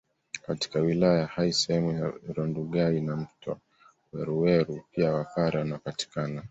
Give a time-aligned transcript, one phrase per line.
[0.47, 3.59] Katika wilaya ya Hai sehemu za Rundugai na mto
[4.13, 6.39] Weruweru pia wapare wanapatikana